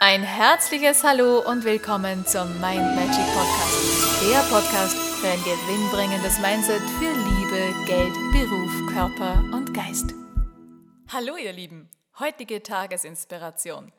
Ein 0.00 0.22
herzliches 0.22 1.02
Hallo 1.02 1.40
und 1.40 1.64
willkommen 1.64 2.24
zum 2.24 2.48
Mind 2.60 2.94
Magic 2.94 3.26
Podcast. 3.34 4.22
Der 4.30 4.38
Podcast 4.48 4.96
für 4.96 5.26
ein 5.26 5.42
gewinnbringendes 5.42 6.38
Mindset 6.38 6.82
für 7.00 7.10
Liebe, 7.10 7.74
Geld, 7.84 8.14
Beruf, 8.30 8.92
Körper 8.92 9.42
und 9.52 9.74
Geist. 9.74 10.14
Hallo 11.08 11.36
ihr 11.36 11.52
Lieben, 11.52 11.90
heutige 12.20 12.62
Tagesinspiration. 12.62 13.90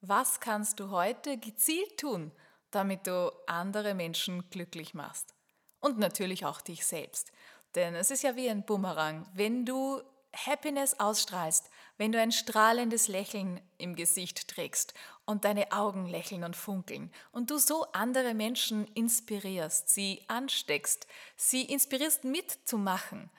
Was 0.00 0.40
kannst 0.40 0.80
du 0.80 0.88
heute 0.88 1.36
gezielt 1.36 1.98
tun, 1.98 2.32
damit 2.70 3.06
du 3.06 3.30
andere 3.46 3.92
Menschen 3.92 4.48
glücklich 4.48 4.94
machst? 4.94 5.34
Und 5.80 5.98
natürlich 5.98 6.46
auch 6.46 6.62
dich 6.62 6.86
selbst. 6.86 7.30
Denn 7.74 7.94
es 7.94 8.10
ist 8.10 8.22
ja 8.22 8.36
wie 8.36 8.48
ein 8.48 8.64
Bumerang. 8.64 9.26
Wenn 9.34 9.66
du 9.66 10.00
Happiness 10.34 10.98
ausstrahlst, 11.00 11.70
wenn 11.98 12.12
du 12.12 12.20
ein 12.20 12.32
strahlendes 12.32 13.08
Lächeln 13.08 13.60
im 13.78 13.96
Gesicht 13.96 14.48
trägst 14.48 14.94
und 15.26 15.44
deine 15.44 15.72
Augen 15.72 16.06
lächeln 16.06 16.44
und 16.44 16.56
funkeln 16.56 17.12
und 17.32 17.50
du 17.50 17.58
so 17.58 17.84
andere 17.92 18.34
Menschen 18.34 18.86
inspirierst, 18.94 19.88
sie 19.88 20.24
ansteckst, 20.28 21.06
sie 21.36 21.62
inspirierst 21.64 22.24
mitzumachen, 22.24 23.30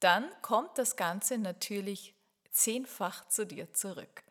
dann 0.00 0.30
kommt 0.42 0.78
das 0.78 0.96
Ganze 0.96 1.38
natürlich 1.38 2.14
zehnfach 2.50 3.26
zu 3.28 3.46
dir 3.46 3.72
zurück. 3.72 4.22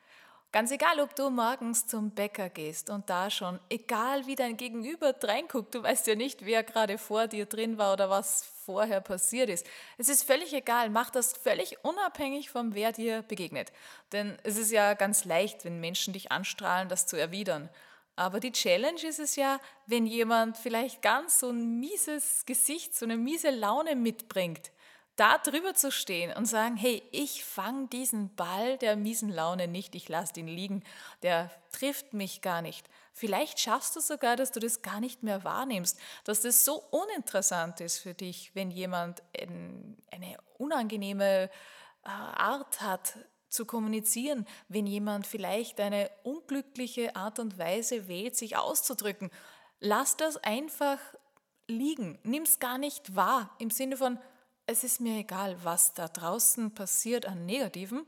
Ganz 0.53 0.70
egal, 0.70 0.99
ob 0.99 1.16
du 1.16 1.31
morgens 1.31 1.88
zum 1.88 2.12
Bäcker 2.12 2.48
gehst 2.48 2.91
und 2.91 3.09
da 3.09 3.31
schon, 3.31 3.59
egal 3.70 4.27
wie 4.27 4.35
dein 4.35 4.55
Gegenüber 4.55 5.16
reinguckt, 5.23 5.73
du 5.73 5.81
weißt 5.81 6.05
ja 6.05 6.13
nicht, 6.13 6.45
wer 6.45 6.61
gerade 6.61 6.99
vor 6.99 7.25
dir 7.25 7.48
drin 7.48 7.80
war 7.80 7.94
oder 7.94 8.11
was 8.11 8.45
vorher 8.63 9.02
passiert 9.02 9.49
ist. 9.49 9.66
Es 9.97 10.09
ist 10.09 10.21
völlig 10.21 10.53
egal, 10.53 10.91
mach 10.91 11.09
das 11.09 11.34
völlig 11.34 11.84
unabhängig 11.84 12.52
von 12.52 12.75
wer 12.75 12.91
dir 12.91 13.23
begegnet. 13.23 13.71
Denn 14.11 14.38
es 14.44 14.58
ist 14.58 14.71
ja 14.71 14.94
ganz 14.94 15.25
leicht, 15.25 15.66
wenn 15.66 15.80
Menschen 15.80 16.13
dich 16.13 16.31
anstrahlen, 16.31 16.88
das 16.88 17.08
zu 17.08 17.17
erwidern. 17.17 17.67
Aber 18.16 18.39
die 18.39 18.52
Challenge 18.52 19.02
ist 19.02 19.17
es 19.17 19.35
ja, 19.35 19.59
wenn 19.88 20.05
jemand 20.05 20.58
vielleicht 20.59 21.02
ganz 21.02 21.39
so 21.39 21.49
ein 21.49 21.80
mieses 21.80 22.45
Gesicht, 22.45 22.95
so 22.95 23.05
eine 23.05 23.17
miese 23.17 23.49
Laune 23.49 23.95
mitbringt 23.95 24.70
da 25.16 25.38
drüber 25.38 25.75
zu 25.75 25.92
stehen 25.92 26.36
und 26.36 26.45
sagen, 26.45 26.75
hey, 26.75 27.03
ich 27.11 27.45
fange 27.45 27.88
diesen 27.88 28.33
Ball 28.36 28.78
der 28.80 28.95
miesen 28.95 29.30
Laune 29.30 29.67
nicht, 29.67 29.94
ich 29.95 30.09
lasse 30.09 30.39
ihn 30.39 30.47
liegen, 30.47 30.83
der 31.22 31.52
trifft 31.72 32.14
mich 32.14 32.42
gar 32.42 32.61
nicht. 32.61 32.89
Vielleicht 33.14 33.59
schaffst 33.59 33.95
du 33.95 34.00
sogar, 34.00 34.36
dass 34.36 34.52
du 34.52 34.59
das 34.59 34.81
gar 34.81 35.00
nicht 35.00 35.22
mehr 35.22 35.44
wahrnimmst, 35.44 36.00
dass 36.23 36.42
das 36.42 36.66
so 36.66 36.83
uninteressant 36.89 37.80
ist 37.80 38.00
für 38.00 38.16
dich, 38.16 38.55
wenn 38.55 38.72
jemand 38.72 39.22
eine 39.38 40.38
unangenehme 40.58 41.50
äh, 42.03 42.09
Art 42.09 42.81
hat 42.81 43.17
zu 43.50 43.66
kommunizieren, 43.66 44.48
wenn 44.67 44.88
jemand 44.88 45.27
vielleicht 45.27 45.80
eine 45.80 46.09
unglückliche 46.23 47.16
Art 47.16 47.38
und 47.38 47.59
Weise 47.59 48.08
wählt, 48.08 48.36
sich 48.36 48.58
auszudrücken. 48.58 49.30
Lass 49.80 50.17
das 50.17 50.38
einfach 50.38 50.98
liegen, 51.67 52.17
nimm 52.23 52.44
es 52.44 52.59
gar 52.59 52.80
nicht 52.80 53.16
wahr 53.16 53.55
im 53.59 53.70
Sinne 53.70 53.95
von, 53.95 54.17
es 54.66 54.83
ist 54.83 55.02
mir 55.02 55.19
egal, 55.19 55.58
was 55.64 55.94
da 55.94 56.08
draußen 56.08 56.73
passiert 56.73 57.25
an 57.25 57.45
Negativen. 57.45 58.06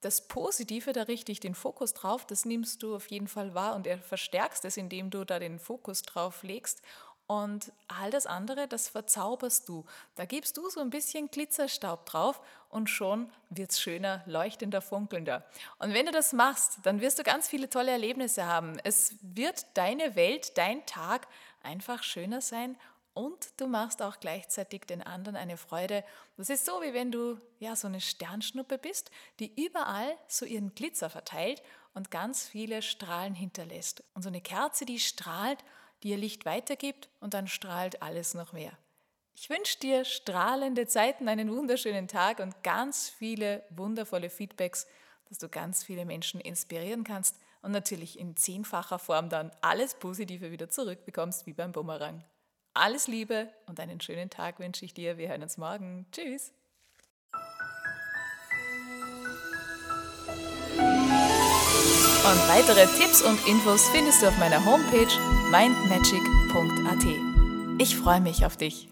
Das 0.00 0.26
Positive, 0.26 0.92
da 0.92 1.02
richte 1.02 1.30
ich 1.30 1.38
den 1.38 1.54
Fokus 1.54 1.94
drauf, 1.94 2.26
das 2.26 2.44
nimmst 2.44 2.82
du 2.82 2.96
auf 2.96 3.06
jeden 3.06 3.28
Fall 3.28 3.54
wahr 3.54 3.76
und 3.76 3.86
er 3.86 3.98
verstärkst 3.98 4.64
es, 4.64 4.76
indem 4.76 5.10
du 5.10 5.24
da 5.24 5.38
den 5.38 5.60
Fokus 5.60 6.02
drauf 6.02 6.42
legst. 6.42 6.82
Und 7.28 7.72
all 7.86 8.10
das 8.10 8.26
andere, 8.26 8.66
das 8.66 8.88
verzauberst 8.88 9.68
du. 9.68 9.86
Da 10.16 10.24
gibst 10.24 10.56
du 10.56 10.68
so 10.68 10.80
ein 10.80 10.90
bisschen 10.90 11.30
Glitzerstaub 11.30 12.04
drauf 12.04 12.42
und 12.68 12.90
schon 12.90 13.30
wird 13.48 13.70
es 13.70 13.80
schöner, 13.80 14.22
leuchtender, 14.26 14.82
funkelnder. 14.82 15.46
Und 15.78 15.94
wenn 15.94 16.04
du 16.04 16.12
das 16.12 16.32
machst, 16.32 16.78
dann 16.82 17.00
wirst 17.00 17.20
du 17.20 17.22
ganz 17.22 17.48
viele 17.48 17.70
tolle 17.70 17.92
Erlebnisse 17.92 18.46
haben. 18.46 18.78
Es 18.82 19.14
wird 19.22 19.64
deine 19.74 20.16
Welt, 20.16 20.58
dein 20.58 20.84
Tag 20.84 21.28
einfach 21.62 22.02
schöner 22.02 22.40
sein 22.40 22.76
und 23.14 23.60
du 23.60 23.66
machst 23.66 24.02
auch 24.02 24.20
gleichzeitig 24.20 24.82
den 24.82 25.02
anderen 25.02 25.36
eine 25.36 25.56
Freude. 25.56 26.04
Das 26.36 26.48
ist 26.48 26.64
so, 26.64 26.80
wie 26.82 26.94
wenn 26.94 27.12
du 27.12 27.38
ja 27.58 27.76
so 27.76 27.86
eine 27.86 28.00
Sternschnuppe 28.00 28.78
bist, 28.78 29.10
die 29.38 29.52
überall 29.62 30.16
so 30.28 30.44
ihren 30.46 30.74
Glitzer 30.74 31.10
verteilt 31.10 31.62
und 31.94 32.10
ganz 32.10 32.48
viele 32.48 32.80
Strahlen 32.82 33.34
hinterlässt. 33.34 34.02
Und 34.14 34.22
so 34.22 34.28
eine 34.28 34.40
Kerze, 34.40 34.86
die 34.86 34.98
strahlt, 34.98 35.62
die 36.02 36.10
ihr 36.10 36.16
Licht 36.16 36.46
weitergibt 36.46 37.10
und 37.20 37.34
dann 37.34 37.46
strahlt 37.48 38.02
alles 38.02 38.34
noch 38.34 38.52
mehr. 38.52 38.72
Ich 39.34 39.50
wünsche 39.50 39.78
dir 39.78 40.04
strahlende 40.04 40.86
Zeiten, 40.86 41.28
einen 41.28 41.50
wunderschönen 41.50 42.08
Tag 42.08 42.38
und 42.38 42.62
ganz 42.62 43.08
viele 43.08 43.62
wundervolle 43.70 44.30
Feedbacks, 44.30 44.86
dass 45.28 45.38
du 45.38 45.48
ganz 45.48 45.84
viele 45.84 46.04
Menschen 46.04 46.40
inspirieren 46.40 47.04
kannst 47.04 47.36
und 47.62 47.72
natürlich 47.72 48.18
in 48.18 48.36
zehnfacher 48.36 48.98
Form 48.98 49.28
dann 49.28 49.50
alles 49.60 49.94
Positive 49.94 50.50
wieder 50.50 50.68
zurückbekommst, 50.68 51.46
wie 51.46 51.54
beim 51.54 51.72
Bumerang. 51.72 52.22
Alles 52.74 53.06
Liebe 53.06 53.48
und 53.66 53.78
einen 53.80 54.00
schönen 54.00 54.30
Tag 54.30 54.58
wünsche 54.58 54.84
ich 54.84 54.94
dir. 54.94 55.18
Wir 55.18 55.28
hören 55.28 55.42
uns 55.42 55.58
morgen. 55.58 56.06
Tschüss. 56.10 56.52
Und 62.24 62.48
weitere 62.48 62.86
Tipps 62.98 63.20
und 63.20 63.46
Infos 63.46 63.88
findest 63.90 64.22
du 64.22 64.28
auf 64.28 64.38
meiner 64.38 64.64
Homepage 64.64 65.08
mindmagic.at. 65.50 67.04
Ich 67.78 67.96
freue 67.96 68.20
mich 68.20 68.46
auf 68.46 68.56
dich. 68.56 68.91